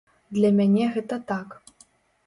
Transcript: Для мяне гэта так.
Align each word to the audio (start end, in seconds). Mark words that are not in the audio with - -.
Для 0.37 0.51
мяне 0.57 0.89
гэта 0.95 1.23
так. 1.33 1.57